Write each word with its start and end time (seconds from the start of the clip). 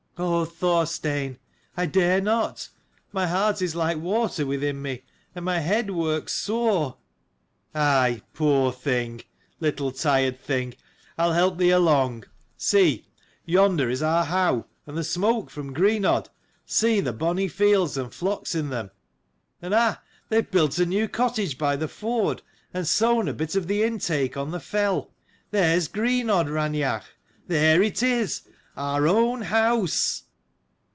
"146 0.21 0.63
"Oh, 0.63 0.75
Thorstein, 0.75 1.39
I 1.75 1.85
dare 1.87 2.21
not. 2.21 2.69
My 3.11 3.25
heart 3.25 3.59
is 3.59 3.75
like 3.75 3.97
water 3.97 4.45
within 4.45 4.79
me, 4.79 5.01
and 5.33 5.43
my 5.43 5.57
head 5.57 5.89
works 5.89 6.33
sore."" 6.33 6.97
Aye, 7.73 8.21
poor 8.31 8.71
thing, 8.71 9.23
little 9.59 9.91
tired 9.91 10.39
thing. 10.39 10.75
I'll 11.17 11.33
help 11.33 11.57
thee 11.57 11.71
along. 11.71 12.25
See: 12.55 13.07
yonder 13.45 13.89
is 13.89 14.03
our 14.03 14.25
howe: 14.25 14.67
and 14.85 14.95
the 14.95 15.03
smoke 15.03 15.49
from 15.49 15.73
Greenodd. 15.73 16.29
See 16.67 16.99
the 16.99 17.13
bonny 17.13 17.47
fields 17.47 17.97
and 17.97 18.13
flocks 18.13 18.53
in 18.53 18.69
them; 18.69 18.91
and 19.59 19.73
ah! 19.73 20.03
they 20.29 20.35
have 20.35 20.51
built 20.51 20.77
a 20.77 20.85
new 20.85 21.07
cottage 21.07 21.57
by 21.57 21.75
the 21.75 21.87
ford, 21.87 22.43
and 22.75 22.87
sown 22.87 23.27
a 23.27 23.33
bit 23.33 23.55
of 23.55 23.65
the 23.65 23.81
intake 23.81 24.37
on 24.37 24.51
the 24.51 24.59
fell. 24.59 25.13
There's 25.49 25.87
Greenodd, 25.87 26.47
Raineach: 26.47 27.05
there 27.47 27.81
it 27.81 28.03
is; 28.03 28.43
our 28.77 29.05
own 29.05 29.41
house 29.41 30.23